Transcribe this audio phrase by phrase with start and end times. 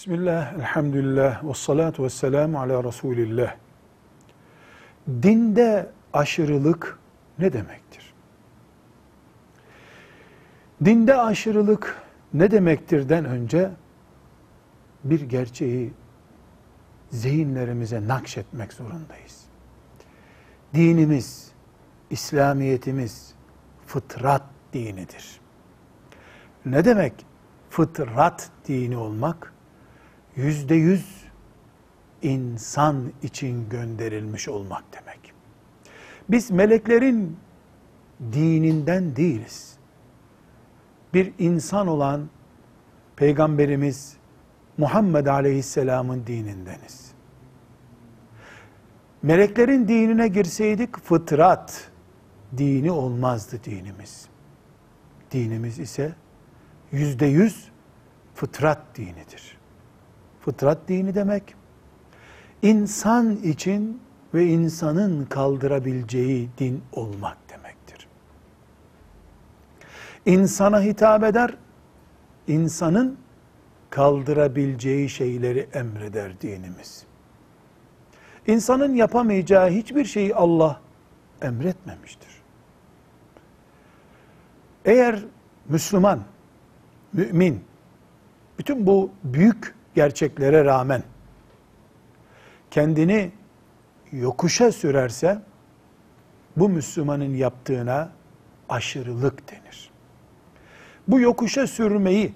[0.00, 3.56] Bismillah, elhamdülillah, ve salatu ve selamu ala Resulillah.
[5.08, 6.98] Dinde aşırılık
[7.38, 8.14] ne demektir?
[10.84, 12.02] Dinde aşırılık
[12.34, 13.70] ne demektirden önce
[15.04, 15.92] bir gerçeği
[17.10, 19.44] zihinlerimize nakşetmek zorundayız.
[20.74, 21.52] Dinimiz,
[22.10, 23.34] İslamiyetimiz
[23.86, 24.42] fıtrat
[24.72, 25.40] dinidir.
[26.64, 27.12] Ne demek
[27.70, 29.59] fıtrat dini olmak?
[30.36, 31.24] Yüzde yüz
[32.22, 35.32] insan için gönderilmiş olmak demek.
[36.28, 37.36] Biz meleklerin
[38.32, 39.76] dininden değiliz.
[41.14, 42.28] Bir insan olan
[43.16, 44.16] Peygamberimiz
[44.78, 47.10] Muhammed Aleyhisselam'ın dinindeniz.
[49.22, 51.90] Meleklerin dinine girseydik fıtrat
[52.56, 54.28] dini olmazdı dinimiz.
[55.30, 56.14] Dinimiz ise
[56.92, 57.70] yüzde yüz
[58.34, 59.59] fıtrat dinidir.
[60.40, 61.54] Fıtrat dini demek,
[62.62, 64.00] insan için
[64.34, 68.08] ve insanın kaldırabileceği din olmak demektir.
[70.26, 71.56] İnsana hitap eder,
[72.48, 73.18] insanın
[73.90, 77.04] kaldırabileceği şeyleri emreder dinimiz.
[78.46, 80.80] İnsanın yapamayacağı hiçbir şeyi Allah
[81.42, 82.30] emretmemiştir.
[84.84, 85.24] Eğer
[85.68, 86.20] Müslüman,
[87.12, 87.64] mümin,
[88.58, 91.02] bütün bu büyük gerçeklere rağmen
[92.70, 93.32] kendini
[94.12, 95.42] yokuşa sürerse
[96.56, 98.12] bu Müslümanın yaptığına
[98.68, 99.90] aşırılık denir.
[101.08, 102.34] Bu yokuşa sürmeyi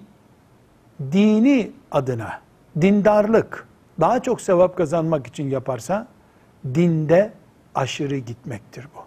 [1.11, 2.41] dini adına,
[2.81, 3.67] dindarlık,
[3.99, 6.07] daha çok sevap kazanmak için yaparsa
[6.73, 7.33] dinde
[7.75, 8.99] aşırı gitmektir bu.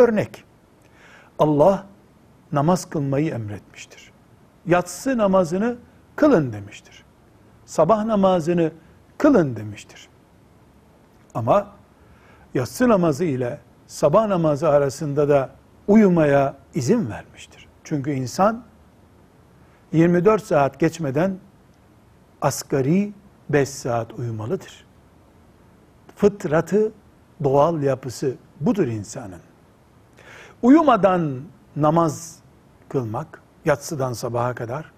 [0.00, 0.44] Örnek,
[1.38, 1.86] Allah
[2.52, 4.12] namaz kılmayı emretmiştir.
[4.66, 5.76] Yatsı namazını
[6.16, 7.04] kılın demiştir.
[7.68, 8.72] Sabah namazını
[9.18, 10.08] kılın demiştir.
[11.34, 11.66] Ama
[12.54, 15.50] yatsı namazı ile sabah namazı arasında da
[15.88, 17.68] uyumaya izin vermiştir.
[17.84, 18.64] Çünkü insan
[19.92, 21.38] 24 saat geçmeden
[22.42, 23.12] asgari
[23.48, 24.86] 5 saat uyumalıdır.
[26.16, 26.92] Fıtratı,
[27.44, 29.40] doğal yapısı budur insanın.
[30.62, 31.40] Uyumadan
[31.76, 32.38] namaz
[32.88, 34.92] kılmak, yatsıdan sabaha kadar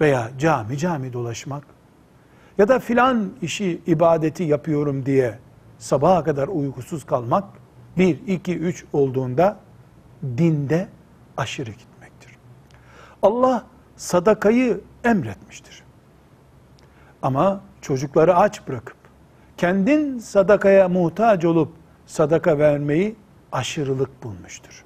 [0.00, 1.75] veya cami cami dolaşmak
[2.58, 5.38] ya da filan işi, ibadeti yapıyorum diye
[5.78, 7.44] sabaha kadar uykusuz kalmak,
[7.98, 9.56] bir, iki, üç olduğunda
[10.22, 10.88] dinde
[11.36, 12.36] aşırı gitmektir.
[13.22, 15.82] Allah sadakayı emretmiştir.
[17.22, 18.96] Ama çocukları aç bırakıp,
[19.56, 21.72] kendin sadakaya muhtaç olup
[22.06, 23.16] sadaka vermeyi
[23.52, 24.84] aşırılık bulmuştur.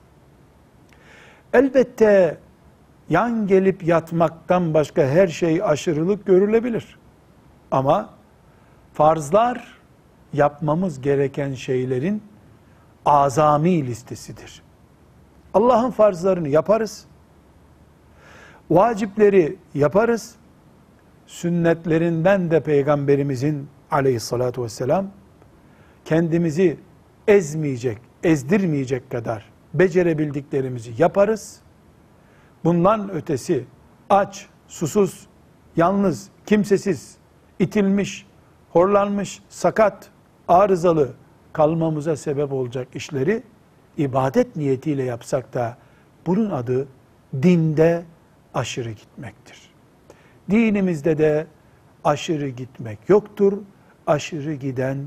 [1.52, 2.38] Elbette
[3.08, 6.99] yan gelip yatmaktan başka her şey aşırılık görülebilir.
[7.70, 8.10] Ama
[8.92, 9.78] farzlar
[10.32, 12.22] yapmamız gereken şeylerin
[13.04, 14.62] azami listesidir.
[15.54, 17.04] Allah'ın farzlarını yaparız.
[18.70, 20.34] Vacipleri yaparız.
[21.26, 25.06] Sünnetlerinden de Peygamberimizin aleyhissalatu vesselam
[26.04, 26.78] kendimizi
[27.28, 31.60] ezmeyecek, ezdirmeyecek kadar becerebildiklerimizi yaparız.
[32.64, 33.64] Bundan ötesi
[34.10, 35.26] aç, susuz,
[35.76, 37.16] yalnız, kimsesiz,
[37.60, 38.26] itilmiş,
[38.70, 40.10] horlanmış, sakat,
[40.48, 41.12] arızalı
[41.52, 43.42] kalmamıza sebep olacak işleri
[43.96, 45.76] ibadet niyetiyle yapsak da
[46.26, 46.88] bunun adı
[47.42, 48.04] dinde
[48.54, 49.70] aşırı gitmektir.
[50.50, 51.46] Dinimizde de
[52.04, 53.58] aşırı gitmek yoktur.
[54.06, 55.06] Aşırı giden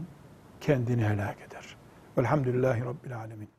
[0.62, 1.76] kendini helak eder.
[2.18, 3.50] Velhamdülillahi Rabbil Alemin.